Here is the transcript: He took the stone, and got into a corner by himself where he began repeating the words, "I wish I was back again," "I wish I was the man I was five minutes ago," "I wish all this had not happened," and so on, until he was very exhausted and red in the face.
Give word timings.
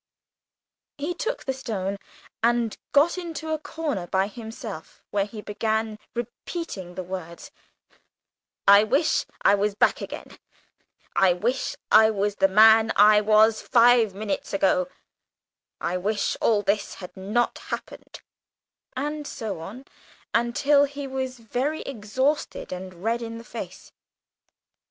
He 0.97 1.13
took 1.13 1.45
the 1.45 1.53
stone, 1.53 1.99
and 2.41 2.75
got 2.91 3.19
into 3.19 3.51
a 3.53 3.59
corner 3.59 4.07
by 4.07 4.25
himself 4.25 5.03
where 5.11 5.25
he 5.25 5.41
began 5.43 5.99
repeating 6.15 6.95
the 6.95 7.03
words, 7.03 7.51
"I 8.67 8.83
wish 8.83 9.27
I 9.43 9.53
was 9.53 9.75
back 9.75 10.01
again," 10.01 10.39
"I 11.15 11.33
wish 11.33 11.75
I 11.91 12.09
was 12.09 12.37
the 12.37 12.47
man 12.47 12.91
I 12.95 13.21
was 13.21 13.61
five 13.61 14.15
minutes 14.15 14.53
ago," 14.53 14.87
"I 15.79 15.97
wish 15.97 16.35
all 16.41 16.63
this 16.63 16.95
had 16.95 17.15
not 17.15 17.59
happened," 17.59 18.21
and 18.97 19.27
so 19.27 19.59
on, 19.59 19.85
until 20.33 20.85
he 20.85 21.05
was 21.05 21.37
very 21.37 21.83
exhausted 21.83 22.73
and 22.73 23.03
red 23.03 23.21
in 23.21 23.37
the 23.37 23.43
face. 23.43 23.91